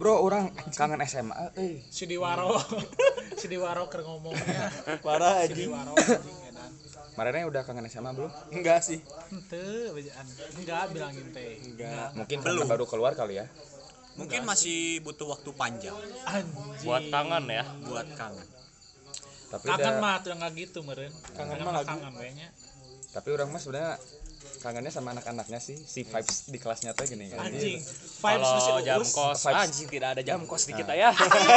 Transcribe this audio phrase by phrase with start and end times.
[0.00, 2.56] bro orang kangen SMA eh si Diwaro
[3.40, 4.72] si Diwaro keur ngomongnya
[5.04, 5.68] parah si anjing.
[5.68, 6.72] Diwaro anjing edan.
[7.14, 8.32] Marana udah kangen SMA belum?
[8.48, 9.04] Enggak sih.
[9.28, 10.24] Henteu bejaan.
[10.56, 11.60] Enggak bilangin teh.
[11.60, 12.16] Enggak.
[12.16, 12.64] Mungkin Belum.
[12.64, 13.46] baru keluar kali ya?
[14.16, 15.92] Mungkin masih butuh waktu panjang.
[16.24, 16.80] Anjing.
[16.80, 17.64] Buat kangen ya?
[17.84, 18.46] Buat kangen.
[19.50, 21.90] tapi kangen udah mah tuh nggak gitu meren Kangen Kangen mah lagi.
[21.90, 22.48] kangen kayaknya
[23.10, 23.98] tapi orang mah sebenarnya
[24.60, 27.32] kangennya sama anak-anaknya sih si vibes di kelasnya tuh gini.
[27.32, 29.62] Kan anjing vibes kalau jam kos Vibes.
[29.64, 31.10] anjing tidak ada jam kos di kita ya.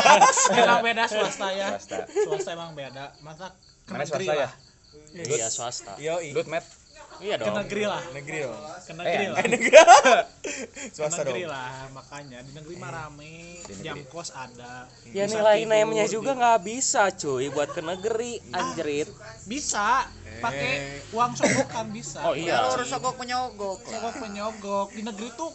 [0.63, 1.75] Emang beda swasta ya.
[1.75, 2.07] Swasta.
[2.07, 3.11] swasta emang beda.
[3.19, 3.51] Masa
[3.91, 4.49] mana swasta ya?
[5.13, 5.93] iya swasta.
[5.99, 6.63] Yo Lut met
[7.19, 7.55] iya ke dong.
[7.55, 8.01] negeri lah.
[8.11, 8.57] Negeri dong.
[8.79, 9.43] Ke negeri Eh, lah.
[9.43, 9.83] ke
[10.95, 12.39] swasta dong negeri lah makanya.
[12.39, 13.33] Di negeri mah rame
[13.79, 14.87] jam kos ada.
[15.07, 15.69] Ya nilai di-
[16.09, 19.09] juga nggak bisa cuy buat ke negeri anjrit.
[19.43, 20.07] bisa.
[20.33, 20.73] Pakai
[21.11, 22.19] uang sogokan bisa.
[22.23, 22.59] Oh iya.
[22.59, 23.79] Harus sogok menyogok.
[23.81, 24.87] sogok penyogok.
[24.91, 25.51] Di negeri tuh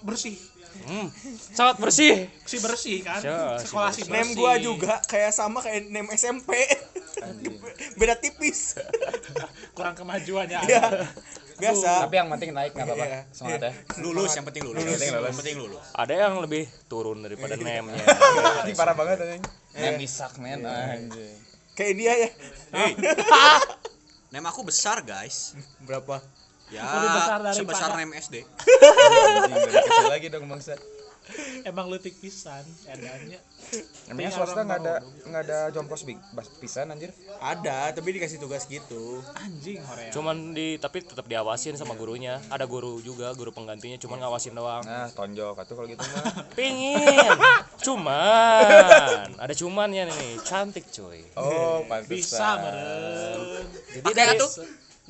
[0.00, 0.38] bersih.
[0.80, 1.10] Hmm,
[1.50, 2.30] sangat bersih.
[2.46, 3.18] Si bersih kan.
[3.18, 4.14] Sure, sekolah si bersih.
[4.14, 6.54] nem gua juga kayak sama kayak nem SMP
[7.96, 8.76] beda tipis.
[9.76, 10.80] Kurang kemajuannya ya.
[10.80, 11.08] Ada.
[11.60, 12.08] biasa.
[12.08, 13.04] Tapi yang penting naik nggak apa-apa.
[13.04, 13.20] Iya.
[13.30, 13.72] semangat ya.
[14.00, 14.80] Lulus yang penting lulus.
[14.80, 15.00] Lulus.
[15.00, 15.84] Yang penting lulus.
[15.92, 18.00] ada yang lebih turun daripada nemnya
[18.64, 19.44] ini parah banget anjing.
[19.76, 20.64] Nem isak men.
[20.64, 21.36] Anjing.
[21.76, 22.30] Kayak dia ya.
[24.32, 25.52] Nem aku besar, guys.
[25.84, 26.24] berapa?
[26.70, 28.36] Ya, Lebih besar daripada- sebesar nem SD.
[28.40, 30.78] anjing lagi dong bangsa
[31.64, 33.38] emang letik pisan edannya.
[34.10, 34.94] Emangnya swasta nggak ada
[35.26, 37.14] nggak ada jompos big bas pisan anjir?
[37.38, 39.22] Ada tapi dikasih tugas gitu.
[39.36, 42.42] Anjing Korea cuman di tapi tetap diawasin sama gurunya.
[42.50, 44.82] Ada guru juga guru penggantinya cuman ngawasin doang.
[44.82, 46.24] Nah tonjok atau kalau gitu mah.
[46.58, 47.30] Pingin.
[47.80, 49.36] Cuman.
[49.38, 51.22] Ada cumannya nih cantik cuy.
[51.38, 52.10] Oh pantesan.
[52.10, 54.50] Bisa meren jadi dari, atuh.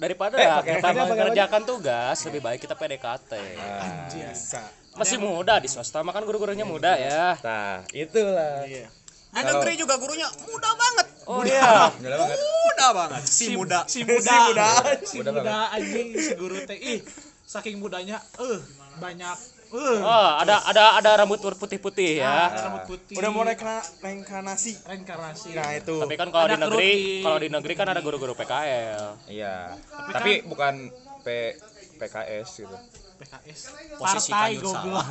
[0.01, 4.65] Daripada Eh, pakai kita mengerjakan tugas lebih baik kita PDKT nah, bisa.
[4.97, 7.37] Masih muda di swasta makan guru-gurunya muda ya.
[7.45, 8.65] nah itulah.
[8.65, 8.89] Iya.
[9.31, 11.07] Di negeri juga gurunya muda banget.
[11.29, 11.93] oh iya.
[12.01, 12.39] Gila banget.
[12.41, 13.23] Muda banget.
[13.29, 13.81] Si muda.
[13.87, 14.19] si muda.
[14.19, 14.69] Si muda.
[15.05, 16.99] si Muda muda anjing si guru teh ih
[17.45, 18.59] saking mudanya eh
[18.99, 19.37] banyak
[19.71, 22.51] eh oh ada ada ada rambut putih-putih ya.
[22.51, 23.15] Rambut putih.
[23.15, 24.83] Udah mau reka- reinkarnasi.
[24.83, 25.55] Reinkarnasi.
[25.55, 25.95] Nah itu.
[25.95, 26.91] Tapi kan kalau di negeri
[27.23, 29.79] kalau di negeri kan ada guru-guru PKL iya.
[30.11, 30.91] Tapi bukan
[31.23, 31.55] P
[32.03, 32.77] PKS gitu.
[33.21, 33.61] PKS
[33.95, 35.07] Posisi partai goblok.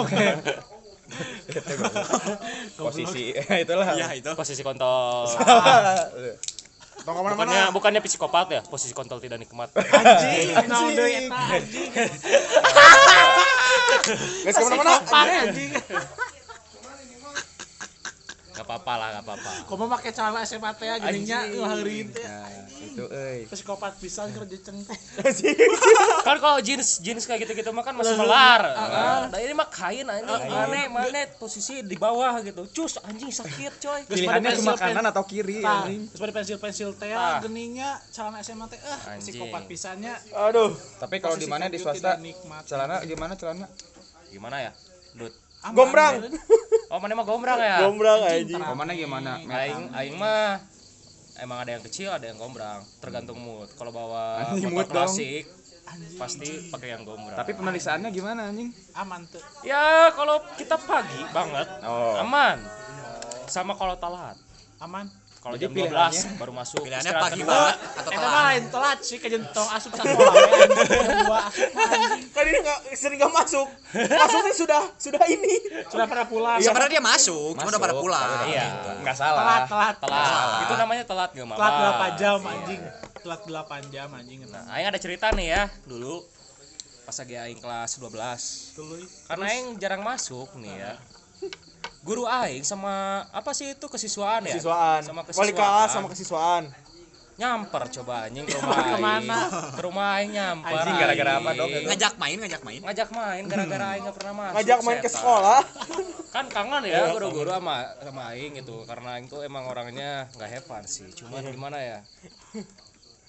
[2.76, 3.24] Posisi
[3.64, 3.96] itulah.
[3.96, 4.30] Ya, itu.
[4.36, 5.26] posisi kontol.
[7.00, 8.62] Tong bukannya bukannya psikopat ya?
[8.68, 9.72] Posisi kontol tidak nikmat.
[9.72, 11.90] Anjing naon deui eta anjing
[14.46, 16.18] guys ke mana-mana psikopat anjing nggak
[18.80, 19.52] apa-apa lah nggak apa-apa.
[19.68, 22.24] Komo make celana SMA teh geuninnya ngeureun teh.
[22.24, 24.98] Nah itu euy psikopat pisan kerja ceng teh
[26.28, 28.62] kan kalau jeans jeans kayak gitu-gitu mah kan masih melar.
[29.28, 32.64] Nah ini mah kain ini mana mana posisi di bawah gitu.
[32.72, 34.02] Cus anjing sakit coy.
[34.08, 36.08] Pilihannya cuma kanan atau kiri anjing.
[36.08, 37.12] Terus pada pensil-pensil teh
[37.44, 39.36] geningnya celana SMA teh eh Anjing.
[39.36, 40.16] psikopat pisannya.
[40.32, 40.72] Aduh.
[41.04, 42.16] Tapi kalau di mana di swasta
[42.64, 43.68] celana gimana celana?
[44.30, 44.72] Gimana ya
[45.18, 46.14] Dut Gombrang.
[46.92, 47.84] oh mana mah gombrang ya?
[47.84, 48.62] Gombrang anjing.
[48.64, 49.32] oh mana gimana?
[49.44, 50.64] Aing aing mah
[51.40, 52.80] emang ada yang kecil ada yang gombrang.
[53.04, 53.68] Tergantung mood.
[53.76, 54.96] Kalau bawa Anjing, motor mood dong.
[55.12, 55.44] klasik
[56.16, 57.36] pasti pakai yang gombrang.
[57.36, 58.72] Tapi pemeriksaannya gimana anjing?
[58.96, 59.42] Aman tuh.
[59.68, 62.24] Ya kalau kita pagi banget oh.
[62.24, 62.64] aman.
[63.52, 64.40] Sama kalau telat.
[64.80, 68.44] Aman kalau jam 12 pilihannya- baru masuk Pilihannya pagi banget atau Eta telat.
[68.44, 70.90] lain telat sih kejentong asup sekolah we, anjing.
[71.24, 72.22] dua asup anjing.
[72.30, 73.68] kan ini nggak sering nggak masuk.
[73.96, 75.56] Masuknya sudah sudah ini.
[75.88, 76.60] Sudah pada pulang.
[76.60, 78.30] Sebenarnya dia masuk, cuma udah pada pulang.
[78.46, 78.66] Iya.
[79.00, 79.96] nggak telat salah telat.
[79.98, 80.60] Telat.
[80.68, 82.82] Itu namanya telat gak apa telat delapan jam anjing.
[83.20, 84.40] Telat delapan jam anjing.
[84.44, 84.62] Eta.
[84.70, 86.20] Aing ada cerita nih ya dulu.
[87.04, 89.02] Pas lagi Aing kelas 12 Tuluy.
[89.26, 90.94] karena Aing jarang masuk nih ya
[92.04, 94.56] guru Aing sama apa sih itu kesiswaan ya?
[94.56, 95.02] Kesiswaan.
[95.04, 96.64] Sama wali kesiswaan kelas sama kesiswaan.
[97.40, 98.92] Nyamper coba anjing ke rumah Aing.
[98.92, 99.38] Ke mana?
[99.72, 101.68] ke rumah Aing nyamper Anjing, gara-gara apa, Dok?
[101.72, 101.86] Aing.
[101.88, 102.82] Ngajak main, ngajak main.
[102.84, 105.62] ngajak main gara-gara Aing gak pernah masuk ngajak main ke sekolah.
[106.30, 108.84] Kan kangen ya guru-guru sama sama Aing gitu.
[108.84, 111.08] Karena Aing tuh emang orangnya nggak fun sih.
[111.16, 112.00] Cuman gimana ya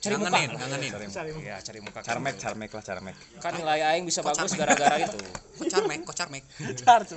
[0.01, 0.33] cari muka.
[0.33, 1.11] Ngangenin, ngangenin.
[1.13, 1.45] Cari muka.
[1.45, 3.15] ya cari muka carmek carmek lah carmek.
[3.39, 5.21] Kan nilai Aing bisa bagus gara-gara itu.
[5.61, 6.45] Kocar mek, kocar mek.
[6.81, 7.15] Car ke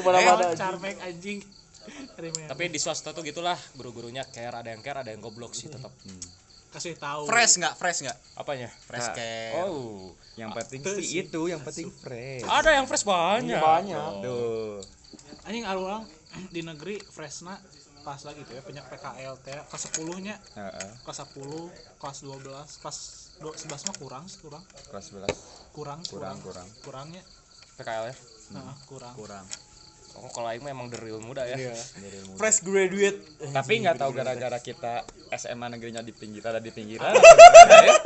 [0.00, 1.42] mana-mana Eh, Carmek anjing.
[2.46, 5.90] Tapi di swasta tuh gitulah guru-gurunya care ada yang care ada yang goblok sih tetap
[6.72, 7.26] kasih tahu.
[7.26, 7.74] Fresh nggak?
[7.76, 8.16] Fresh nggak?
[8.32, 8.70] apanya?
[8.86, 9.16] Fresh Nah.
[9.18, 9.52] care.
[9.66, 10.14] oh.
[10.38, 12.46] Yang penting sih itu yang penting fresh.
[12.46, 13.58] Ada yang fresh banyak.
[13.58, 14.12] Banyak.
[14.22, 14.78] Tuh
[15.42, 16.06] Anjing orang.
[16.48, 17.58] Di negeri freshna
[18.02, 22.82] pas lagi tuh ya banyak PKL teh kelas 10 nya Heeh, kelas 10 kelas 12
[22.82, 22.98] kelas
[23.38, 25.30] 11 mah kurang sih, kurang kelas 11
[25.72, 26.68] kurang Kurang, kurang kurang.
[26.82, 27.22] kurangnya
[27.78, 28.14] PKL ya
[28.52, 29.46] nah, kurang Kurang.
[30.12, 31.56] Oh, kalau aing mah emang the real muda ya.
[31.56, 31.72] Iya.
[32.36, 33.16] Fresh graduate.
[33.48, 37.16] Tapi nggak tahu gara-gara kita SMA negerinya di pinggiran ada di pinggiran.
[37.88, 37.96] ya.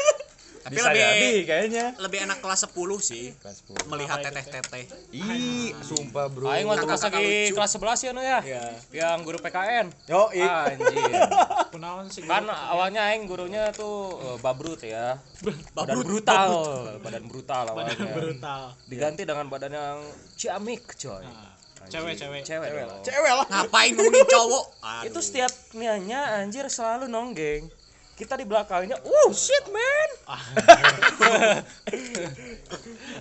[0.67, 1.87] Tapi Bisa lebih jadi kayaknya.
[1.97, 3.31] lebih enak kelas 10 sih.
[3.39, 3.87] Kelas 10.
[3.87, 4.85] Melihat teteh-teteh.
[5.13, 6.51] Ih, sumpah bro.
[6.51, 8.39] Aing waktu pas lagi kelas 11 ya no ya.
[8.43, 8.65] Iya.
[8.91, 9.87] Yang guru PKN.
[10.05, 10.67] Yo, Ah.
[10.67, 11.07] Anjir.
[11.71, 15.23] Kunaon sih kan awalnya aing gurunya tuh eh, babrut ya.
[15.71, 16.51] Badan brutal,
[16.99, 17.95] badan brutal awalnya.
[18.11, 18.63] brutal.
[18.85, 19.99] Diganti dengan badan yang
[20.35, 21.23] ciamik, coy.
[21.23, 21.55] Nah,
[21.87, 22.99] cewek cewek Cewek dong.
[23.01, 23.47] cewek lah.
[23.47, 24.65] Ngapain ngomongin cowok?
[24.83, 25.07] Aduh.
[25.07, 27.71] Itu setiap nianya anjir selalu nonggeng.
[28.17, 30.11] Kita di belakangnya, "Oh, shit, man."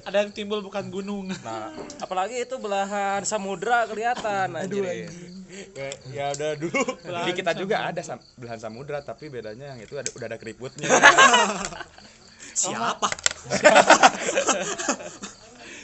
[0.08, 1.70] ada yang timbul bukan gunung Nah,
[2.02, 5.12] apalagi itu belahan samudra kelihatan anjir.
[5.76, 6.82] Ya, ya udah dulu.
[7.28, 10.88] Di kita juga ada sam belahan samudra tapi bedanya yang itu ada udah ada keriputnya.
[12.56, 13.10] Siapa?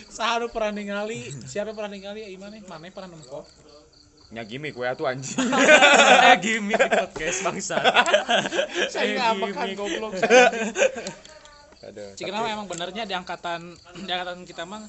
[0.07, 3.43] Saharu pernah ningali siapa pernah ningali gimana mana pernah nempok
[4.31, 5.35] Nya gimmick we atuh anjing.
[6.23, 7.75] Eh, gimmick di podcast bangsa.
[8.93, 10.13] saya nggak apakan goblok
[11.81, 12.09] Aduh.
[12.13, 14.85] Cikina mah emang benernya di angkatan di angkatan kita mah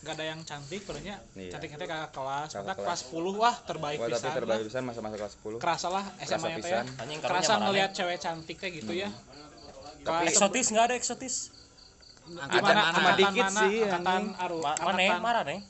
[0.00, 1.50] nggak ada yang cantik sebenarnya Iya.
[1.50, 3.00] cantiknya teh kakak kelas Kakak kita kelas.
[3.04, 4.66] kelas 10 wah terbaik Wah, tapi pisan terbaik lah.
[4.66, 5.60] pisan masa-masa kelas 10.
[5.60, 6.82] kerasa lah SMA nya teh ya
[7.20, 9.08] kerasa ngelihat cewek cantik teh gitu ya
[10.00, 11.34] kelas eksotis nggak ada eksotis?
[12.30, 15.60] gimana Ada- angkatan dikit sih, angkatan aru Ma- Mana angkatan marah nih?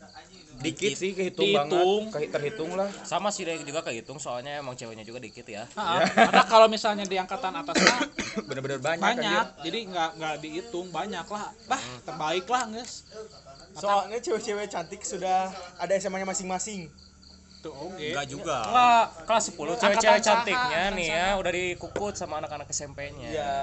[0.61, 2.03] Dikit sih kehitung Dihitung.
[2.09, 2.13] banget.
[2.13, 2.89] Kayak terhitung lah.
[3.03, 5.65] Sama sih dia juga kehitung soalnya emang ceweknya juga dikit ya.
[5.65, 6.01] Heeh.
[6.13, 8.01] karena kalau misalnya di angkatan atas mah
[8.49, 13.03] Bener-bener banyak, banyak jadi nggak nggak dihitung banyak lah bah terbaik lah guys
[13.71, 15.49] Soalnya cewek-cewek cantik sudah
[15.79, 16.91] ada SMA-nya masing-masing.
[17.61, 18.57] tuh oke Enggak juga.
[18.67, 23.29] Enggak, kelas 10 cewek-cewek cantiknya saha, nih ya udah dikukut sama anak-anak SMP-nya.
[23.29, 23.57] Iya.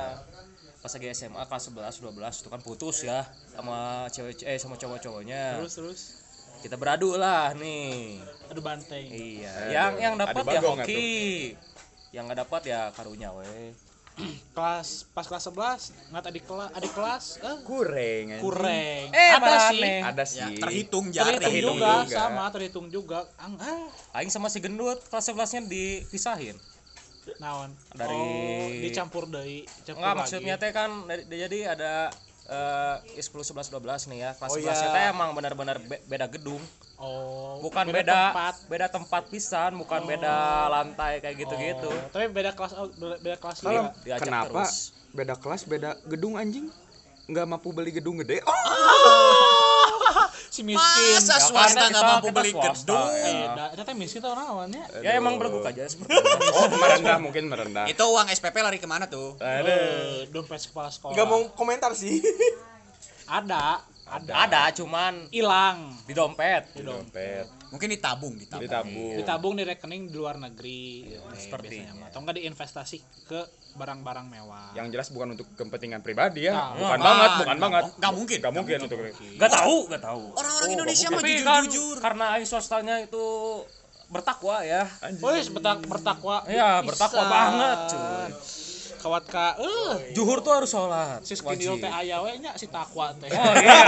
[0.77, 5.57] Pas lagi SMA kelas 11 12 itu kan putus ya sama cewek eh sama cowok-cowoknya.
[5.57, 6.01] terus terus
[6.57, 8.21] Kita beradu lah nih.
[8.47, 11.07] aduh banteng Iya, Aduh, yang yang adu dapat ya hoki.
[12.09, 13.75] Yang nggak dapat ya karunya we.
[14.49, 19.83] kelas pas kelas 11 nggak tadi kelas adik kelas eh Kurang kurang Eh, ada sih.
[20.01, 20.57] Ada Ya, sih.
[20.57, 21.37] terhitung jari.
[21.37, 22.17] terhitung Terhitung juga, juga.
[22.17, 26.57] sama terhitung juga ang ah Aing sama si gendut kelas 11-nya dipisahin.
[27.37, 30.17] naon Dari- oh, dicampur dari Enggak lagi.
[30.17, 32.09] maksudnya teh kan dari- jadi ada
[32.47, 34.31] eh 10 11 12 nih ya.
[34.33, 34.87] Kelas Oh, 11 iya.
[34.89, 36.63] teh emang benar-benar be- beda gedung.
[36.95, 40.35] oh Bukan beda tempat beda tempat pisan, bukan beda
[40.67, 41.89] lantai kayak gitu-gitu.
[41.89, 44.73] Oh, tapi beda kelas oh, beda, beda kelas Kalau juga Diajak kenapa terus.
[45.11, 46.71] beda kelas beda gedung anjing?
[47.27, 48.39] Nggak mampu beli gedung gede.
[48.41, 48.55] Oh,
[50.49, 50.79] si miskin
[51.13, 53.07] Masa Ya, swasta nggak mampu beli swasta, gedung?
[53.11, 53.65] ya.
[53.69, 56.29] eta teh miskin tau naonnya Ya emang berguk aja seperti itu.
[56.53, 57.85] oh merendah mungkin merendah.
[57.85, 59.35] Itu uang SPP lari ke mana tuh?
[59.37, 59.67] Aduh.
[59.67, 62.19] Eh, dompet kepala sekolah Enggak mau komentar sih.
[63.27, 66.71] ada ada Ada cuman hilang di dompet.
[66.71, 67.43] di dompet.
[67.67, 68.63] Mungkin ditabung, ditabung.
[68.63, 69.13] Ditabung.
[69.19, 71.91] ditabung di rekening di luar negeri sepertinya.
[71.91, 72.07] biasanya mah.
[72.07, 72.97] atau enggak diinvestasi
[73.27, 73.39] ke
[73.77, 76.53] barang-barang mewah Yang jelas bukan untuk kepentingan pribadi ya.
[76.57, 77.83] Nah, bukan ah, banget, bukan nggak banget.
[78.01, 78.37] nggak mungkin.
[78.41, 78.97] Nggak mungkin untuk
[79.37, 80.23] Gak tahu, gak tahu.
[80.33, 81.95] Orang-orang Indonesia mah Tapi kan jujur-jujur.
[82.01, 83.25] karena aing swastanya itu
[84.07, 84.83] bertakwa ya.
[85.19, 86.37] Wih, bertak bertakwa.
[86.47, 88.27] Iya, bertakwa banget, cuy.
[88.97, 91.21] Kawat ka, eh, Juhur tuh harus sholat.
[91.21, 93.29] si skinil teh aya we nya si takwa teh.
[93.29, 93.77] Oh iya.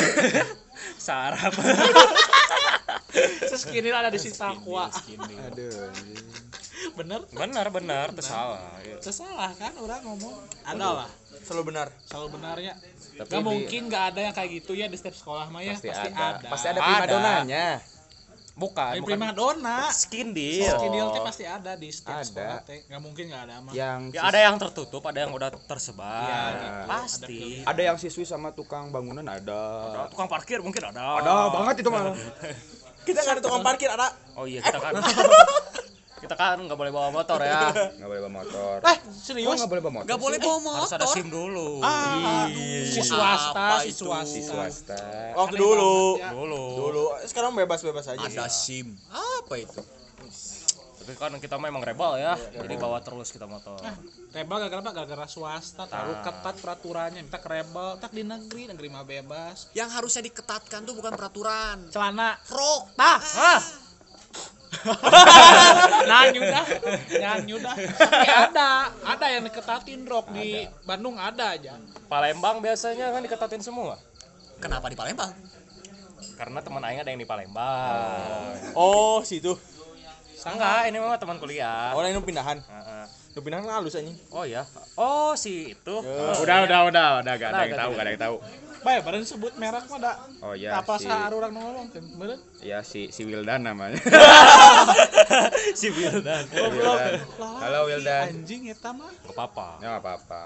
[1.06, 1.52] Sarap.
[3.52, 4.88] si skinil ada di si takwa.
[4.88, 5.92] Aduh.
[6.92, 7.20] Bener?
[7.30, 8.60] benar benar tersalah.
[8.80, 8.96] Iya.
[8.98, 10.36] Tersalah kan orang ngomong.
[10.62, 11.10] Ada lah,
[11.40, 11.88] Selalu benar.
[12.04, 12.74] selalu benarnya.
[13.12, 15.74] Tapi Gak di- mungkin gak ada yang kayak gitu ya di setiap sekolah mah ya.
[15.74, 16.24] Pasti, Pasti, ada.
[16.34, 16.46] ada.
[16.46, 16.86] Pasti ada Ada.
[16.86, 17.66] prima donanya.
[18.52, 19.88] Bukan, Di bukan prima dona.
[19.90, 20.68] skin deal.
[20.70, 22.26] skinil teh pasti ada di setiap Ada.
[22.26, 22.78] sekolah teh.
[22.84, 23.72] Gak mungkin gak ada mah.
[23.72, 26.20] Yang Ya ada yang tertutup, ada yang udah tersebar.
[26.22, 26.80] Iya, gitu.
[26.86, 27.40] Pasti.
[27.62, 29.62] ada yang siswi sama tukang bangunan ada.
[29.86, 31.00] Ada tukang parkir mungkin ada.
[31.18, 32.12] Ada banget itu mah.
[33.00, 34.12] Kita nggak ada tukang parkir, ada.
[34.34, 34.92] Oh iya kita kan.
[36.30, 37.74] kita kan nggak boleh bawa motor ya.
[37.98, 38.74] Nggak boleh bawa motor.
[38.86, 39.50] Eh, serius?
[39.50, 40.06] nggak boleh bawa motor.
[40.06, 41.16] Gak boleh bawa Harus ada motor.
[41.18, 41.68] SIM dulu.
[41.82, 42.46] Ah,
[42.86, 44.38] si swasta, si swasta.
[44.38, 45.02] Di swasta.
[45.34, 46.22] Waktu dulu.
[46.22, 46.30] ya.
[46.30, 46.62] Dulu.
[46.86, 47.04] Dulu.
[47.26, 48.22] Sekarang bebas-bebas aja.
[48.22, 48.94] Ada SIM.
[49.10, 49.82] Apa itu?
[51.02, 52.38] Tapi kan kita memang rebel ya.
[52.38, 53.82] Jadi bawa terus kita motor.
[54.30, 54.90] Rebel gara-gara apa?
[54.94, 57.26] Gara-gara swasta terlalu ketat peraturannya.
[57.26, 59.74] Minta ke rebel, tak di negeri, negeri mah bebas.
[59.74, 61.90] Yang harusnya diketatkan tuh bukan peraturan.
[61.90, 62.94] Celana Rok.
[62.94, 63.18] tah.
[63.18, 63.58] Ah,
[66.10, 66.66] Nyanyu dah,
[67.10, 67.74] nyanyu dah.
[67.74, 68.70] Tapi ada,
[69.02, 71.74] ada yang diketatin rok di Bandung ada aja.
[72.06, 73.98] Palembang biasanya kan diketatin semua.
[74.62, 75.34] Kenapa di Palembang?
[76.38, 78.56] Karena teman aing ada yang di Palembang.
[78.78, 79.58] Oh, situ.
[80.40, 81.92] Enggak, ini mah teman kuliah.
[81.92, 82.58] Orang ini pindahan.
[83.30, 83.36] Heeh.
[83.36, 84.18] Dopinan halus anjing.
[84.30, 84.66] Oh ya.
[84.98, 85.96] Oh si itu.
[86.42, 88.36] Udah, udah, udah, udah gak ada Udah, yang tahu, gak ada yang tahu.
[88.80, 90.12] Bae, badan sebut merek mah da.
[90.40, 92.00] Oh iya, Apa si, sa arurang ngomong kan?
[92.16, 92.40] Bener?
[92.64, 94.00] ya si si Wildan namanya.
[95.80, 96.48] si Wildan.
[96.48, 97.12] Wildan.
[97.38, 98.24] Halo Wildan.
[98.32, 99.12] Anjing eta mah.
[99.20, 99.68] Gak apa-apa.
[99.78, 100.42] Ya nggak apa-apa.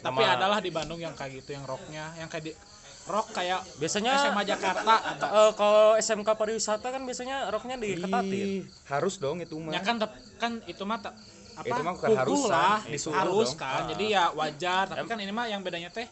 [0.00, 2.52] Tapi Nama- adalah di Bandung yang kayak gitu yang rocknya, yang kayak di
[3.04, 5.26] rock kayak Biasanya SMA Jakarta ada.
[5.28, 8.64] eh, kalau SMK pariwisata kan biasanya roknya diketatin.
[8.88, 9.76] Harus dong itu mah.
[9.76, 10.00] Ya kan
[10.40, 11.12] kan itu mah tak
[11.60, 13.60] apa Itu mah bukan harusan, lah disuruh harus dong.
[13.60, 16.08] kan jadi ya wajar tapi kan ini mah yang bedanya teh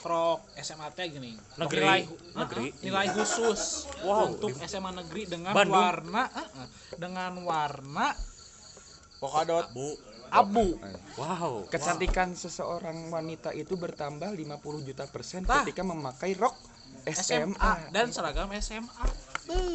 [0.00, 1.82] rok SMA teh gini Negeri.
[1.82, 2.00] nilai
[2.32, 2.66] Negeri.
[2.68, 3.60] Ah, nilai khusus
[4.00, 5.74] Wow, untuk SMA negeri dengan Bandung.
[5.74, 8.06] warna ah, dengan warna
[9.16, 9.66] Polkadot.
[9.72, 9.96] Bu,
[10.28, 10.76] abu
[11.16, 11.64] Wow.
[11.66, 15.64] Kecantikan seseorang wanita itu bertambah 50 juta persen Tah.
[15.64, 16.52] ketika memakai rok
[17.06, 17.50] SMA.
[17.50, 19.04] SMA dan seragam SMA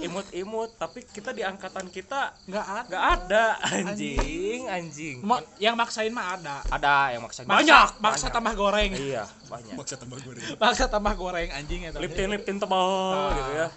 [0.01, 5.17] Imut-imut, tapi kita di angkatan kita nggak ada nggak ada anjing, anjing.
[5.21, 8.33] Ma- yang maksain mah ada Ada yang maksa Maksa- banyak, maksa banyak.
[8.33, 9.73] tambah goreng Iya, banyak.
[9.73, 10.43] maksa tambah goreng.
[10.61, 13.67] maksa tambah goreng anjing ya Liptin liptin tebal gitu ya.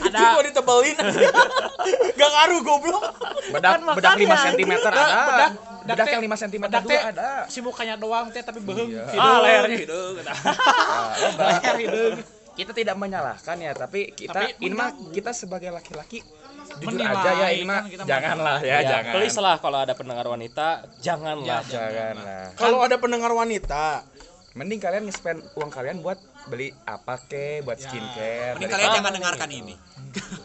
[0.00, 0.96] ada Gua ditebelin.
[2.18, 3.02] Gak ngaruh goblok.
[3.50, 4.42] Bedak Kan bedak 5 makanya.
[4.50, 4.90] cm ada.
[4.90, 5.50] bedak- Bedak,
[5.86, 7.28] bedak yang teh- 5 cm bedak juga teh ada.
[7.46, 9.04] si mukanya doang teh tapi beheng Iya.
[9.06, 9.22] hidung.
[9.22, 10.14] Ah, lehernya hidung.
[11.36, 12.14] leher hidung
[12.54, 16.22] Kita tidak menyalahkan ya, tapi kita Tapi ini mah kita sebagai laki-laki
[16.80, 19.12] jujur Menilai, aja ya ini mah kan janganlah ya, Ya, jangan.
[19.14, 20.66] please lah kalau ada pendengar wanita,
[20.98, 21.60] janganlah.
[21.66, 22.54] Janganlah.
[22.58, 24.02] Kalau ada pendengar wanita,
[24.54, 26.14] Mending kalian nge-spend uang kalian buat
[26.46, 28.54] beli apa ke, buat skincare.
[28.54, 29.74] Mending kalian jangan dengarkan ini.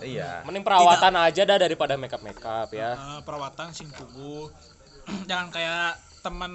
[0.01, 0.41] Iya.
[0.49, 2.97] Mending perawatan aja dah daripada makeup makeup ya.
[2.97, 4.49] Eh, perawatan sing tubuh
[5.29, 6.51] jangan kayak teman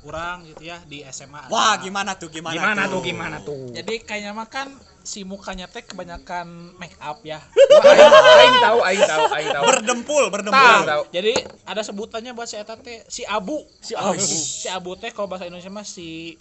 [0.00, 1.48] orang gitu ya di SMA ada.
[1.48, 2.26] Wah, gimana tuh?
[2.28, 3.70] Gimana, Gimana tuh gimana tuh?
[3.70, 9.02] jadi kayaknya mah kan si mukanya teh kebanyakan make up ya aing, aing tahu, aing
[9.02, 9.62] tahu, aing tahu.
[9.64, 10.54] Berdempul, berdempul.
[10.56, 11.02] Tahu, tahu.
[11.10, 14.22] jadi ada sebutannya buat si eta teh si abu Si Abu.
[14.22, 16.38] si abu teh kalau bahasa Indonesia mah si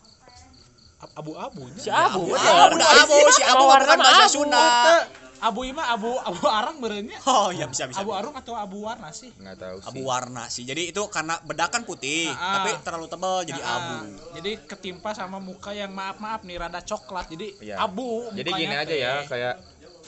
[0.98, 2.30] ab- abu-abunya Si Abu.
[2.32, 4.34] Ah, udah abu, si abu Mawar bukan nama bahasa abu.
[4.36, 4.62] Sunda.
[4.62, 5.21] abu
[5.64, 7.98] ima abu abu arang berenya Oh, ya bisa bisa.
[7.98, 9.88] abu arung atau abu warna sih Enggak tahu sih.
[9.88, 10.64] Abu warna sih.
[10.64, 12.54] Jadi itu karena bedakan putih, Ah, ah.
[12.60, 13.96] tapi terlalu tebal jadi Nah, abu.
[14.34, 17.76] jadi ketimpa sama muka yang maaf maaf nih rada coklat jadi Iya.
[17.80, 19.56] abu Jadi gini aja ya, kayak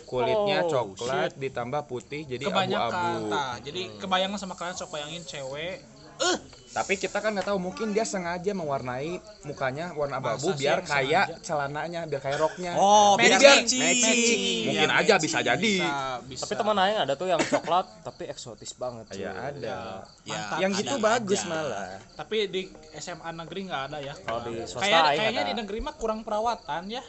[0.03, 3.31] kulitnya Oh, coklat ditambah putih jadi kebanyakan abu-abu.
[3.31, 3.53] tah.
[3.59, 5.81] jadi kebayang sama kalian sok bayangin cewek
[6.25, 6.37] eh
[6.73, 10.73] Tapi kita kan nggak tahu mungkin dia sengaja mewarnai mukanya warna abu-abu Masa sih biar
[10.75, 12.73] yang kayak celananya, biar kayak roknya.
[12.73, 14.17] Oh, Matching, biar matching.
[14.41, 15.75] Iya, Mungkin aja bisa jadi.
[15.77, 15.93] bisa
[16.25, 19.05] bisa Tapi teman aing ada tuh yang coklat tapi eksotis banget.
[19.07, 19.21] cuy.
[19.21, 19.77] Ya ada.
[20.25, 20.57] Ya, Mantap.
[20.57, 21.03] Yang ada gitu aja.
[21.05, 21.89] bagus malah.
[22.15, 22.61] tapi di
[22.95, 25.49] SMA negeri nggak ada ya Kalau di swasta Kayak, aing kayaknya ada.
[25.49, 27.03] di negeri mah kurang perawatan ya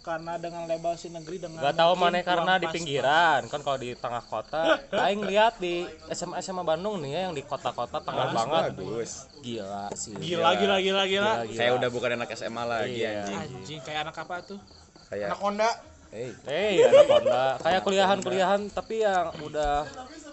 [0.00, 3.76] karena dengan label si negeri dengan Gak tahu mana karena di pas- pinggiran kan kalau
[3.76, 8.32] di tengah kota aing lihat di SMA SMA Bandung nih ya yang di kota-kota tengah
[8.32, 9.28] banget Bagus.
[9.38, 13.10] gila sih gila gila gila gila Gila, Saya udah bukan anak SMA lagi Iya.
[13.20, 13.36] anjing.
[13.38, 14.58] anjing kayak anak apa tuh
[15.06, 15.70] Kayak anak Honda.
[16.10, 19.84] hey, eh anak Honda kayak kuliahan kuliahan tapi yang udah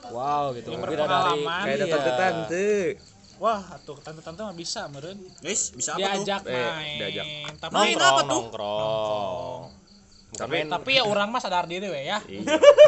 [0.09, 1.85] wow gitu Yang beda dari kayak iya.
[1.91, 2.69] tante-tante.
[3.37, 6.05] Wah tuh tante-tante mah bisa meren Guys, bisa apa tuh?
[6.19, 7.25] diajak Eh, main diajak.
[7.57, 8.41] tapi Main nongkrong apa tuh?
[8.43, 9.61] nongkrong
[10.27, 12.41] Bukan Tapi- main- tapi ya orang mah sadar diri we ya Iya.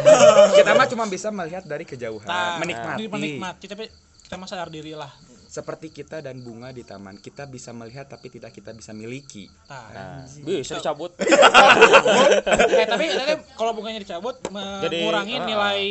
[0.58, 3.03] kita mah cuma bisa melihat dari kejauhan, Nah, menikmati.
[3.08, 3.86] menikmati tapi
[4.20, 5.10] kita mah sadar diri lah
[5.48, 9.50] Seperti kita dan bunga di taman, kita bisa melihat tapi tidak kita bisa miliki.
[9.65, 11.10] Nah, nah, bisa dicabut
[12.72, 13.06] eh tapi
[13.51, 14.53] kalau bunganya dicabut Jadi,
[14.96, 15.44] mengurangi ah.
[15.44, 15.82] nilai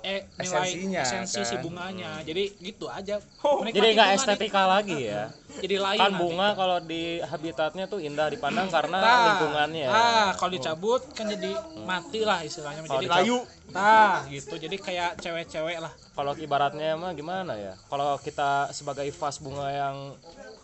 [0.00, 1.60] eh nilai Esensinya, esensi si kan.
[1.60, 2.10] bunganya.
[2.20, 3.18] Jadi gitu aja.
[3.18, 5.98] Menikmati jadi nggak estetika lagi ya di- Jadi lain.
[5.98, 6.22] kan nanti.
[6.22, 11.50] bunga kalau di habitatnya tuh indah dipandang karena Nah, lingkungannya Ah, kalau dicabut kan jadi
[11.82, 12.80] mati lah istilahnya.
[12.80, 13.38] Jadi dicabut- layu.
[13.68, 14.54] Nah, gitu.
[14.56, 15.92] Jadi kayak cewek-cewek lah.
[16.10, 19.96] kalau ibaratnya mah gimana ya kalau kita sebagai vas bunga yang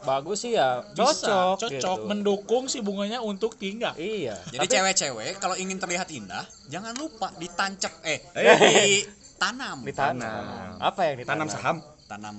[0.00, 2.04] bagus sih ya Bisa, cocok cocok gitu.
[2.04, 3.94] mendukung si bunganya untuk tinggal.
[3.94, 9.06] iya Jadi cewek-cewek kalau ingin terlihat indah, jangan lupa ditancap eh Eh.
[9.34, 9.76] Ditanam.
[9.82, 10.44] ditanam.
[10.78, 11.76] Apa yang ditanam Tanam saham,
[12.06, 12.36] Tanam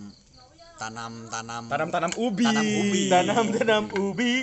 [0.76, 1.64] tanam tanam.
[1.72, 2.46] Tanam-tanam ubi.
[2.48, 3.02] Tanam ubi.
[3.08, 4.34] Tanam-tanam ubi.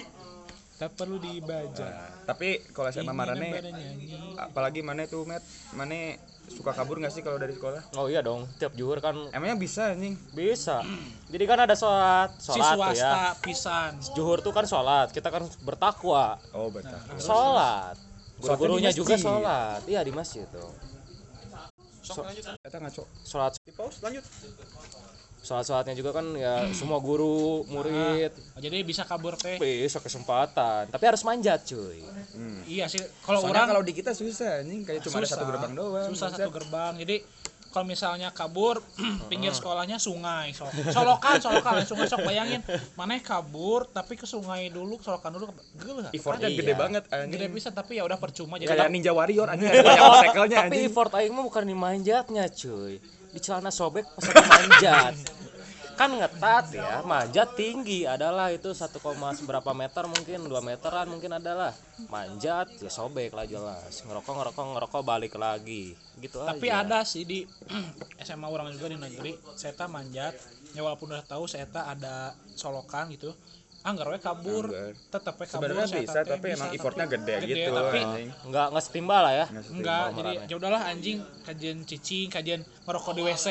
[0.80, 1.86] Tak perlu dibaca.
[1.86, 4.34] Nah, tapi kalau SMA Marane nyanyi.
[4.34, 5.44] apalagi mana tuh Met.
[5.78, 6.18] Mana
[6.50, 7.94] suka kabur nggak sih kalau dari sekolah?
[7.94, 10.18] Oh iya dong tiap juhur kan emangnya bisa anjing?
[10.34, 10.82] Bisa.
[11.30, 13.12] Jadi kan ada sholat Si sholat tuh ya.
[13.14, 13.90] swasta pisan.
[14.18, 16.42] juhur tuh kan sholat kita kan bertakwa.
[16.50, 17.94] Oh betul sholat.
[17.94, 19.86] Sholatnya guru-gurunya juga sholat.
[19.86, 20.91] Iya di masjid tuh
[22.14, 24.24] kita ngaco sholat Di pause lanjut.
[25.38, 29.58] sholat sholatnya juga kan ya semua guru murid Oh, jadi bisa kabur teh.
[29.58, 31.98] bisa kesempatan tapi harus manjat cuy
[32.64, 33.02] Iya sih.
[33.20, 35.34] Kalau orang kalau di kita susah anjing kayak cuma ada susah.
[35.34, 36.38] satu gerbang doang Susah Buset.
[36.38, 36.92] satu gerbang.
[36.96, 37.16] Jadi
[37.72, 38.84] kalau misalnya kabur
[39.32, 42.60] pinggir sekolahnya sungai sok solokan solokan langsung sok bayangin
[42.94, 46.58] mana kabur tapi ke sungai dulu solokan dulu geuleuh effortnya Iya.
[46.58, 47.30] gede banget anjing.
[47.32, 50.84] gede bisa tapi ya udah percuma jadi kayak ninja warrior anjing ada banyak Tapi anjing
[50.84, 53.00] effort aing mah bukan di manjatnya, cuy.
[53.32, 55.16] Di celana sobek pas manjat.
[55.94, 58.92] kan ngetat ya, manjat tinggi adalah itu 1,
[59.44, 61.72] berapa meter mungkin 2 meteran mungkin adalah.
[62.10, 64.02] Manjat ya sobek lah jelas.
[64.02, 65.94] Ngerokok ngerokok ngerokok balik lagi.
[66.18, 66.82] Gitu tapi aja.
[66.84, 67.46] ada sih di
[68.26, 70.34] SMA orang juga di negeri saya manjat.
[70.72, 73.36] Ya walaupun udah tahu saya ada solokan gitu
[73.82, 74.64] anggar we kabur.
[74.70, 74.94] Anggar.
[74.94, 77.72] tetep we kabur sebenarnya bisa tapi bisa, emang effortnya gede, gede, gitu.
[77.74, 78.28] tapi anjing.
[78.46, 79.46] Nggak nggak setimbal lah ya.
[79.50, 83.46] Enggak Setimbal jadi ya udahlah anjing kajian cicing kajian ngerokok di WC,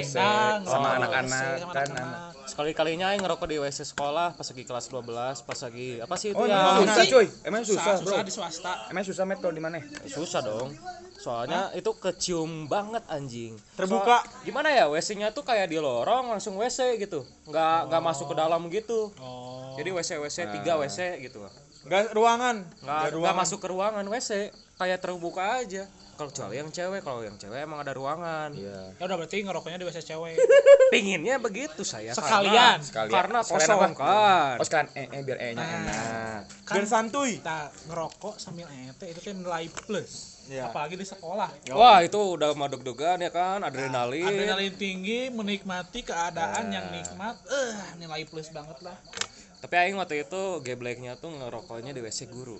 [0.00, 2.32] WC, nah, sama anak-anak, kan, anak-anak.
[2.48, 6.28] sekali kalinya aing ngerokok di WC sekolah pas lagi kelas 12 pas lagi apa sih
[6.32, 6.60] itu oh ya?
[6.60, 7.26] emang susah cuy.
[7.44, 8.04] Emang susah bro.
[8.04, 8.72] susah di swasta.
[8.88, 9.80] Emang susah met kalau di mana?
[10.08, 10.72] Susah dong.
[11.20, 13.52] Soalnya itu kecium banget anjing.
[13.76, 14.24] Terbuka.
[14.24, 17.28] Soal- gimana ya WC-nya tuh kayak di lorong langsung WC gitu.
[17.44, 19.12] Nggak nggak masuk ke dalam gitu.
[19.20, 19.39] Oh
[19.80, 21.40] jadi WC WC tiga WC gitu.
[21.88, 22.56] Enggak ruangan.
[22.84, 25.88] nggak nggak masuk ke ruangan WC kayak terbuka aja.
[26.20, 28.52] Kalau kecuali yang cewek kalau yang cewek emang ada ruangan.
[28.52, 28.92] Iya.
[29.00, 30.36] Ya udah berarti ngerokoknya di WC cewek.
[30.92, 32.12] Pinginnya begitu saya.
[32.12, 32.76] Sekalian.
[32.76, 33.12] karena, Sekalian.
[33.16, 36.42] karena Sekalian kosong kan oh sekalian eh, eh biar e nya enak.
[36.68, 37.40] Biar santuy.
[37.40, 40.36] kita ngerokok sambil ente itu kan nilai plus.
[40.50, 40.66] Iya.
[40.66, 41.46] apalagi di sekolah.
[41.78, 44.26] Wah itu udah madug-dugan ya kan adrenalin.
[44.26, 47.38] Adrenalin tinggi menikmati keadaan yang nikmat.
[47.48, 48.98] Eh nilai plus banget lah
[49.60, 52.56] tapi aing waktu itu gebleknya tuh ngerokoknya di WC guru.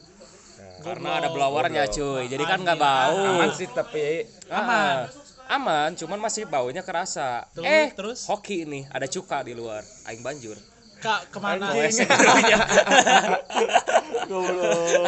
[0.85, 2.29] Karena ada belawarnya cuy.
[2.29, 3.17] Jadi kan nggak bau.
[3.37, 5.09] Aman sih tapi aman.
[5.51, 7.49] Aman cuman masih baunya kerasa.
[7.57, 8.29] Terus, eh terus?
[8.29, 9.81] hoki ini ada cuka di luar.
[10.05, 10.61] Aing banjur.
[11.01, 11.73] Kak ke mana?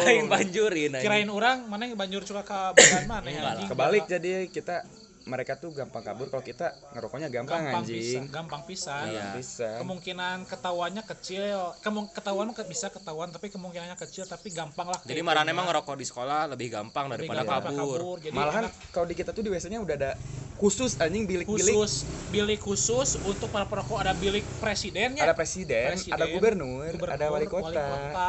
[0.03, 1.05] Aing banjurin aing.
[1.05, 3.69] kirain orang mana yang banjur suka ke badan mana anjing?
[3.69, 4.81] Kebalik jadi kita
[5.23, 9.27] mereka tuh gampang kabur kalau kita ngerokoknya gampang, gampang bisa anjing gampang pisan Iya.
[9.33, 11.43] bisa kemungkinan ketahuannya kecil
[11.79, 15.95] kemung ketahuan ke- bisa ketahuan tapi kemungkinannya kecil tapi gampang lah jadi marane emang ngerokok
[15.95, 19.41] di sekolah lebih gampang Lebih daripada gampang kabur jadi malahan enak kalau di kita tuh
[19.41, 20.11] di WC-nya udah ada
[20.55, 26.13] khusus anjing bilik-bilik khusus bilik khusus untuk para perokok ada bilik presidennya ada presiden, Presiden,
[26.13, 27.87] ada gubernur, gubernur, ada wali kota,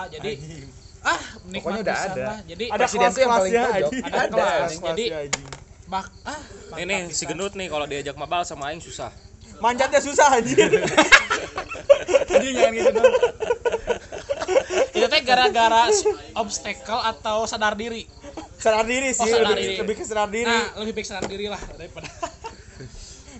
[0.08, 0.32] jadi
[1.00, 2.24] ah nikmat Pokoknya udah ada.
[2.24, 2.38] lah.
[2.46, 3.90] jadi Ada Presiden tuh yang paling kelas-kelasnya, pojok.
[3.92, 4.04] anjing.
[4.04, 4.70] Ada kelas.
[4.72, 5.10] kelas Jadi-.
[5.86, 6.40] Bak ah
[6.76, 9.12] ini mantap si gendut nih kalau diajak mabal sama aing susah
[9.54, 10.66] Manjatnya susah anjing.
[12.26, 13.14] anjing jangan gitu dong
[14.92, 15.86] itu teh gara-gara
[16.34, 18.08] obstacle atau sadar diri
[18.56, 19.74] Sadar diri sih, Oh, sadar lebih, diri.
[19.76, 20.48] lebih ke sadar diri.
[20.48, 22.08] nah lebih baik sadar diri lah daripada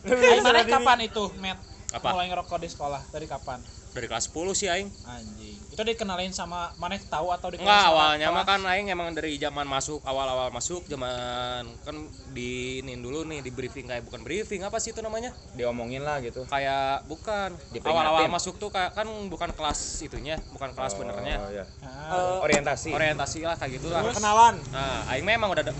[0.05, 0.73] Lebih sadar diri.
[0.73, 1.59] kapan itu Matt
[1.91, 2.09] Apa?
[2.13, 3.59] mulai ngerokok di sekolah dari kapan
[3.95, 4.91] dari kelas 10 sih aing.
[5.07, 5.55] Anjing.
[5.71, 9.39] Itu dikenalin sama mana tahu atau dikenalin Enggak sama awalnya mah kan aing emang dari
[9.39, 11.97] zaman masuk awal-awal masuk zaman kan
[12.35, 15.31] di ini dulu nih di briefing kayak bukan briefing apa sih itu namanya?
[15.55, 16.43] Diomongin lah gitu.
[16.51, 17.55] Kayak bukan.
[17.87, 21.37] Awal-awal masuk tuh kayak kan bukan kelas itunya bukan kelas benernya.
[21.39, 21.65] oh, iya.
[21.87, 22.91] Ah, orientasi.
[22.91, 24.59] orientasi lah kayak gitulah Kenalan.
[24.75, 25.79] nah aing memang udah de-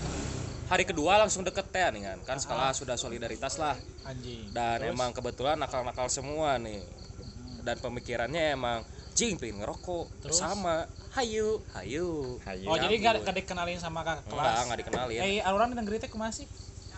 [0.65, 2.17] hari kedua langsung deket ya nih kan.
[2.23, 3.75] Kan sekolah sudah solidaritas lah.
[4.07, 4.49] Anjing.
[4.55, 6.79] Dan emang kebetulan nakal-nakal semua nih
[7.65, 8.85] dan pemikirannya emang
[9.17, 10.05] jing pengen ngerokok.
[10.21, 10.37] Terus?
[10.37, 10.85] sama
[11.17, 11.59] hayu.
[11.73, 12.37] Hayu.
[12.45, 12.67] Hayu.
[12.69, 14.45] oh jadi gak, gak dikenalin sama kakak kelas?
[14.45, 15.19] enggak enggak dikenalin.
[15.19, 16.45] Eh orang di negeri teh kumaha sih?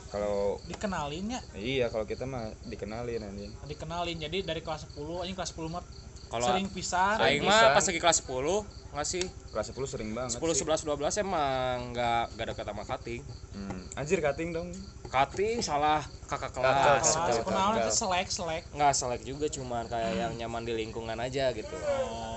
[0.07, 1.41] Kalau dikenalin ya?
[1.55, 3.51] Iya kalau kita mah dikenalin anjing.
[3.67, 5.83] Dikenalin jadi dari kelas 10 anjing kelas 10 mah
[6.27, 9.25] kalau sering pisan aing mah pas lagi kelas 10 nggak sih?
[9.53, 10.65] Kelas 10 sering banget 10 sih.
[10.65, 13.21] 11 12 emang nggak nggak ada kata sama cutting.
[13.53, 13.83] Hmm.
[13.99, 14.69] anjir cutting dong.
[15.05, 17.05] Cutting salah kakak kelas.
[17.45, 18.63] kenalan itu selek selek.
[18.73, 21.77] Nggak selek juga cuman kayak yang nyaman di lingkungan aja gitu.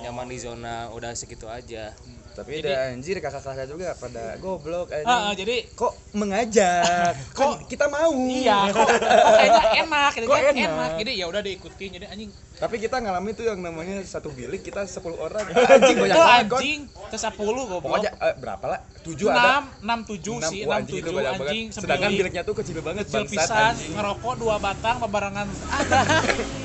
[0.05, 1.95] Nyaman di zona udah segitu aja
[2.41, 5.05] tapi Jadi- ada anjir kakak kelasnya juga pada goblok anjing.
[5.07, 7.13] Ah, ah, jadi kok mengajak?
[7.39, 8.09] Kok kita mau?
[8.25, 10.57] iya kok, kok kayaknya enak kayaknya Kok enak.
[10.67, 10.91] enak?
[10.97, 12.31] jadi ya udah diikutin jadi anjing.
[12.57, 15.45] Tapi kita ngalamin tuh yang namanya satu bilik kita 10 orang.
[15.49, 17.81] Anjing banyak banget anjing ke 10 goblok.
[17.83, 18.81] Pokoknya eh, berapa lah?
[19.01, 19.65] 7 ada.
[19.77, 21.41] 6 6 7 sih 6 6 itu 7 banyak banget.
[21.43, 23.93] anjing sedangkan biliknya tuh kecil banget kecil pisan anjing.
[23.93, 26.60] ngerokok dua batang bebarengan ada anjing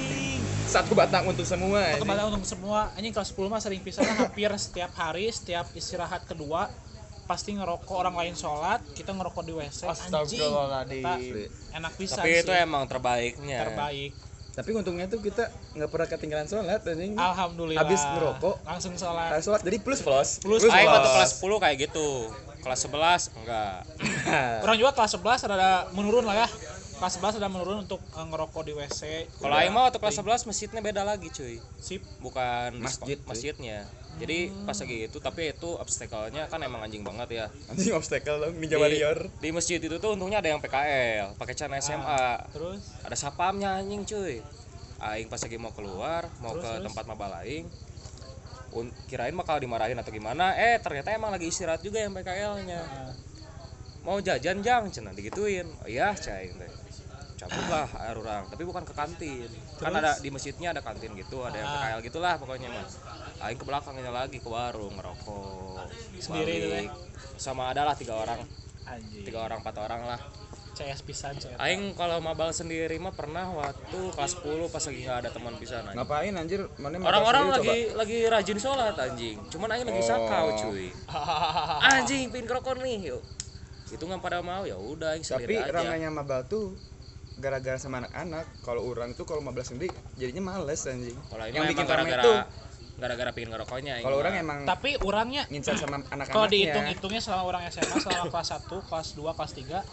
[0.65, 4.27] satu batang untuk semua satu batang untuk semua anjing kelas 10 mah sering pisan lah,
[4.27, 6.67] hampir setiap hari setiap istirahat kedua
[7.25, 11.49] pasti ngerokok orang lain sholat kita ngerokok di WC anjing.
[11.73, 12.61] Enak pisan tapi itu sih.
[12.61, 13.65] emang terbaiknya.
[13.65, 14.13] Terbaik.
[14.55, 17.17] Tapi untungnya tuh kita nggak pernah ketinggalan sholat anjing.
[17.17, 17.81] Alhamdulillah.
[17.81, 19.29] Habis ngerokok, langsung sholat.
[19.33, 20.29] Habis sholat jadi plus plus.
[20.37, 21.15] Plus, aing waktu plus.
[21.17, 22.09] kelas 10 kayak gitu.
[22.61, 23.77] Kelas 11 enggak.
[24.61, 26.47] Orang juga kelas 11 ada menurun lah ya
[26.95, 29.01] kelas 11 ada menurun untuk eh, ngerokok di WC
[29.43, 31.59] kalau aing mah waktu kelas 11 masjidnya beda lagi cuy.
[31.77, 32.01] Sip.
[32.23, 33.83] Bukan Masjid, masjidnya.
[34.15, 37.45] Jadi pas lagi itu tapi itu obstacle-nya kan emang anjing banget ya.
[37.67, 39.27] Anjing obstacle dong Ninja di, Warrior.
[39.43, 42.95] di masjid itu tuh untungnya ada yang PKL pakai celana SMA terus?
[43.03, 44.39] Ada sapamnya anjing cuy.
[45.03, 47.67] Aing pas lagi mau keluar mau ke tempat mabal aing
[48.75, 50.55] Un- kirain bakal dimarahin atau gimana.
[50.55, 52.81] Eh ternyata emang lagi istirahat juga yang PKL nya
[54.07, 55.67] mau jajan jang cina digituin.
[55.83, 56.71] Oh iya cai teh
[57.45, 59.45] cabut lah air orang tapi bukan ke kantin
[59.77, 62.85] kan ada di masjidnya ada kantin gitu ada yang PKL gitulah pokoknya mah
[63.41, 65.85] aing ke belakangnya lagi ke warung ngerokok
[66.17, 66.91] Sendiri itu, balik.
[67.37, 68.41] sama adalah tiga orang
[68.83, 70.19] anjing tiga orang empat orang lah
[70.73, 75.19] CS pisan CS Aing kalau mabal sendiri mah pernah waktu kelas 10 pas lagi nggak
[75.23, 75.95] ada teman pisan anjing.
[75.95, 76.61] Ngapain anjir?
[76.75, 79.39] Mana Orang-orang lagi lagi rajin sholat anjing.
[79.47, 80.55] Cuman aing lagi sakau Oh.
[80.67, 80.91] cuy.
[81.87, 83.23] Anjing pin kerokon nih yuk.
[83.87, 85.79] Itu nggak pada mau ya udah aing Tapi sendiri aja.
[85.79, 86.75] ramainya mabal tuh
[87.39, 88.45] gara-gara sama anak-anak.
[88.63, 91.15] Kalau orang tuh kalau mabal sendiri jadinya males anjing.
[91.29, 92.39] Kalau ini Yang bikin gara-gara tuh
[92.95, 96.31] gara-gara pingin ngerokoknya kalau orang emang tapi orangnya ngincar sama anak-anaknya.
[96.31, 99.83] kalau dihitung-hitungnya selama orang SMA selama kelas 1, kelas 2, kelas 3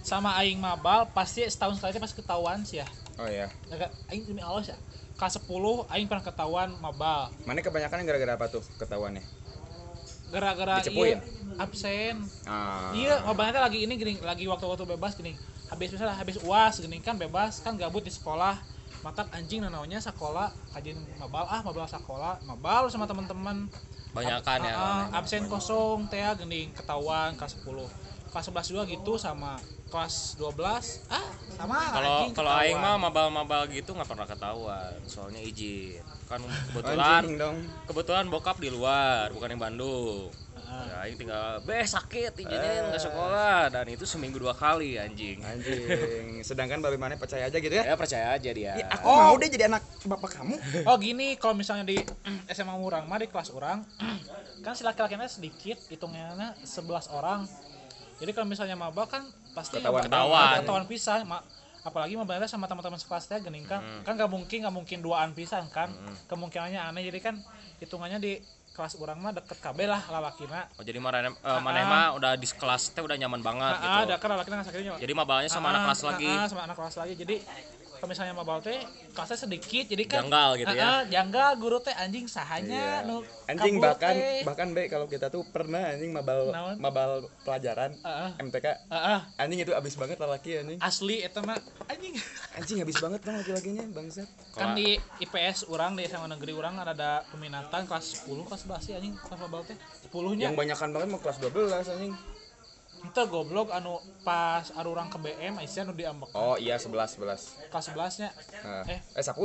[0.00, 2.88] sama aing mabal pasti setahun sekali itu pasti ketahuan sih ya.
[3.20, 3.52] Oh ya.
[3.68, 4.76] Agak aing demi Allah ya.
[5.20, 7.28] Kelas 10 aing pernah ketahuan mabal.
[7.44, 9.20] Mana kebanyakan gara-gara apa tuh ketahuannya?
[10.32, 11.20] Gara-gara iya
[11.58, 12.22] absen.
[12.46, 12.94] Ah.
[12.94, 15.34] Iya, mabalnya lagi ini gini, lagi waktu-waktu bebas gini.
[15.68, 18.56] Habis misalnya habis UAS gini kan bebas kan gabut di sekolah.
[19.04, 23.70] Mata anjing namanya sekolah kajin mabal ah mabal sekolah mabal sama teman-teman
[24.10, 24.74] banyakan ya.
[24.74, 27.86] Ah, absen kosong teh gini ketahuan kelas 10
[28.34, 33.96] kelas 11 juga gitu sama kelas 12 ah sama Kalau kalau aing mah mabal-mabal gitu
[33.96, 36.04] nggak pernah ketahuan, soalnya izin.
[36.28, 37.22] Kan kebetulan
[37.88, 40.28] kebetulan bokap di luar, bukan yang Bandung.
[40.78, 40.86] Ah.
[40.86, 45.42] Ya, aing tinggal beh sakit izinin nggak sekolah dan itu seminggu dua kali anjing.
[45.42, 46.38] Anjing.
[46.48, 47.82] Sedangkan babi mana percaya aja gitu ya?
[47.82, 48.72] Ya percaya aja dia.
[48.78, 50.54] Ya, aku mau deh jadi anak bapak kamu.
[50.86, 52.06] Oh gini, kalau misalnya di
[52.54, 53.82] SMA orang mah di kelas orang
[54.64, 57.46] kan si laki-lakinya sedikit, hitungnya 11 orang.
[58.18, 60.62] Jadi kalau misalnya maba kan pasti Ketahuan Ketahuan.
[60.62, 61.22] ketahuan pisan.
[61.26, 61.42] Ma-
[61.86, 63.82] apalagi maba sama teman-teman sekelasnya gini kan.
[64.02, 65.90] Kan nggak mungkin nggak mungkin duaan pisan kan.
[66.26, 67.34] Kemungkinannya aneh jadi kan
[67.78, 68.32] hitungannya di
[68.78, 70.70] kelas orang mah deket KB lah lalakina.
[70.78, 74.00] Oh jadi mana eh, maneh mah udah di kelas teh udah nyaman banget Nah, gitu.
[74.06, 74.94] ada kan lalakina nggak sakitnya.
[75.02, 76.30] Jadi mabalnya sama anak kelas lagi.
[76.46, 77.14] sama anak kelas lagi.
[77.18, 77.34] Jadi
[77.98, 78.78] kalau misalnya mabal teh
[79.10, 80.82] kelasnya sedikit jadi kan Janggal gitu ya.
[80.84, 83.08] Ah, janggal guru teh anjing sahanya Iya.
[83.10, 86.76] nu Anjing bahkan bahkan be kalau kita tuh pernah anjing mabal Naon?
[86.78, 87.10] mabal
[87.42, 88.30] pelajaran Ah, ah.
[88.38, 89.20] MTK Ah, ah.
[89.36, 91.58] anjing itu abis banget laki anjing asli eta mah
[91.88, 92.14] anjing
[92.54, 96.92] anjing habis banget dong laki-lakinya bangsat kan di IPS orang di SMA negeri orang ada,
[96.92, 99.74] ada peminatan kelas 10 kelas 11 sih anjing kelas mabal teh
[100.06, 102.14] 10 nya yang banyakan banget mau kelas 12 anjing
[103.00, 107.70] itu goblok anu pas anu orang ke BM Aisyah anu diambek oh iya 11 11
[107.70, 108.98] kelas 11 nya Nah, Eh.
[109.14, 109.38] eh 10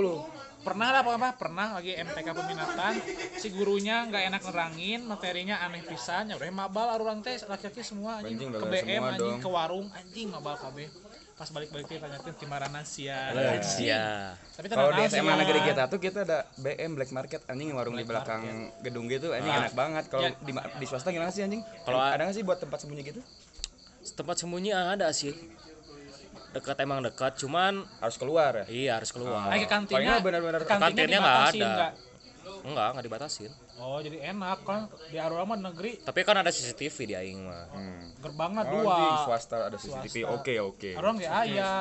[0.60, 1.36] pernah lah apa?
[1.36, 2.94] Pernah lagi MTK peminatan.
[3.36, 6.28] Si gurunya nggak enak nerangin materinya aneh pisan.
[6.28, 8.48] Ya udah mabal orang teh laki-laki semua anjing.
[8.48, 9.40] Ke bala BM anjing dong.
[9.40, 9.88] ke warung.
[9.92, 10.78] Anjing mabal KB
[11.34, 14.38] pas balik-balik dia tanyakan di mana sia Sia.
[14.54, 17.42] tapi kalau di SMA negeri kita tuh kita ada BM Black Market.
[17.46, 18.42] Anjing yang warung di belakang
[18.80, 19.62] gedung gitu anjing Ah.
[19.64, 20.04] enak banget.
[20.08, 20.32] Kalau Ya.
[20.32, 21.60] di, di swasta gimana sih anjing?
[21.82, 23.22] Kalau ada nggak sih buat tempat sembunyi gitu
[24.04, 25.32] Tempat sembunyi ada sih.
[26.54, 29.50] Dekat emang dekat, cuman harus keluar ya iya harus keluar.
[29.50, 31.74] Lagi ke kantinnya, benar-benar kantinnya kantinnya nggak ada.
[32.64, 32.72] Nggak?
[32.72, 33.52] Enggak, enggak dibatasin.
[33.76, 37.66] Oh jadi enak kan di Aurora mah negeri Tapi kan ada CCTV di aing mah.
[37.70, 38.22] hmm.
[38.22, 38.96] gerbangnya oh, dua.
[38.96, 40.32] anjing swasta ada CCTV Swasta.
[40.32, 41.72] oke oke Orang nggak aya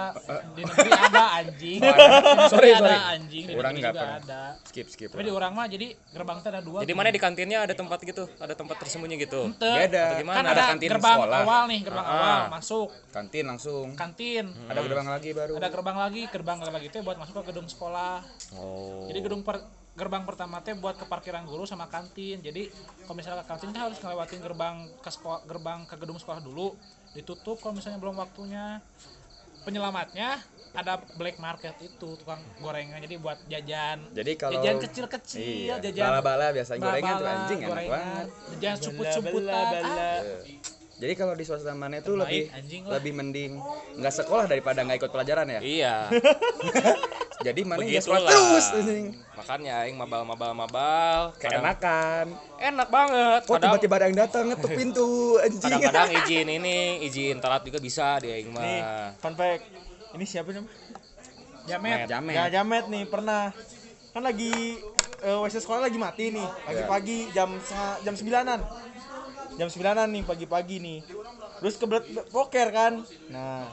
[0.51, 1.79] di negeri ada anjing.
[1.85, 2.03] Oh, ada.
[2.03, 2.97] Di negeri Sorry, ada sorry.
[3.13, 4.19] anjing di Orang negeri nggak juga pernah.
[4.25, 4.43] ada.
[4.65, 6.79] skip skip Tapi di orang mah jadi gerbang teh ada dua.
[6.81, 9.41] Jadi mana di kantinnya ada tempat gitu, ada tempat tersembunyi gitu.
[9.49, 9.71] Ente.
[9.71, 10.35] beda Atau gimana?
[10.35, 12.15] Kan ada ada kantin gerbang sekolah awal nih, gerbang Ah.
[12.17, 14.47] awal masuk kantin langsung kantin.
[14.67, 18.25] ada gerbang lagi baru Ada gerbang lagi, gerbang lagi itu buat masuk ke gedung sekolah.
[18.55, 19.07] Oh.
[19.07, 19.63] Jadi gedung per,
[19.93, 22.41] gerbang pertama teh buat ke parkiran guru sama kantin.
[22.41, 22.73] Jadi
[23.05, 26.73] kalau misalnya ke kantin teh harus ngelewatin gerbang ke sekolah, gerbang ke gedung sekolah dulu.
[27.13, 28.81] Ditutup kalau misalnya belum waktunya.
[29.63, 34.01] Penyelamatnya ada black market itu tukang gorengan jadi buat jajan.
[34.17, 38.77] jadi kalau jajan kecil-kecil, iya, jajan bala-bala biasa gorengan tuh anjing enak gorengan, banget Jajan
[38.81, 39.85] sumput-sumputan.
[39.85, 40.21] Ah,
[41.03, 43.03] Jadi kalau di swasta mana itu lebih anjing lah.
[43.03, 43.59] lebih mending
[43.99, 45.59] nggak sekolah daripada nggak ikut pelajaran ya.
[45.59, 45.95] Iya.
[47.47, 49.07] Jadi mana nggak sekolah terus anjing.
[49.35, 51.35] Makanya aing mabal mabal mabal.
[51.43, 52.39] Keenakan.
[52.55, 53.41] enak banget.
[53.43, 55.11] Kok Kadang tiba-tiba ada yang datang ngetuk pintu
[55.43, 55.59] anjing.
[55.59, 59.19] kadang-kadang izin ini, izin telat juga bisa di aing Nih, mah.
[59.19, 59.63] fun fact.
[60.15, 60.71] Ini siapa namanya?
[61.67, 61.99] Jamet.
[62.07, 62.35] Jamet.
[62.39, 63.51] Ya Jamet nih pernah.
[64.15, 64.79] Kan lagi
[65.19, 66.47] eh, WC sekolah lagi mati nih.
[66.63, 67.59] Pagi-pagi jam
[68.07, 68.61] jam 9-an.
[69.63, 70.99] Jam 9-an nih pagi-pagi nih.
[71.63, 72.93] Terus kebelet poker kan.
[73.29, 73.71] Nah,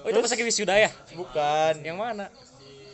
[0.00, 0.88] Oh itu pas lagi wisuda ya?
[1.12, 1.74] bukan.
[1.82, 2.24] Yang mana?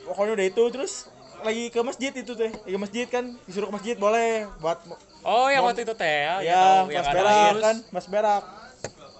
[0.02, 0.92] Pokoknya udah itu terus
[1.38, 4.78] lagi ke masjid itu teh lagi ke masjid kan disuruh ke masjid boleh buat
[5.20, 7.54] Oh, yang waktu itu teh ya, ya tahu, yang mas ada berak air.
[7.60, 8.42] kan mas berak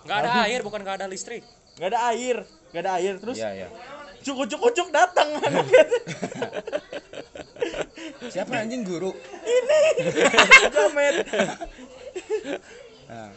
[0.03, 1.43] Nggak ada air, bukan nggak ada listrik.
[1.77, 2.37] nggak ada air
[2.71, 3.69] nggak ada air terus Iya, iya.
[4.23, 5.29] Cukup cukup datang.
[5.43, 5.85] Anaknya
[8.33, 9.13] Siapa anjing guru?
[10.75, 11.15] jamet
[13.13, 13.29] Nah,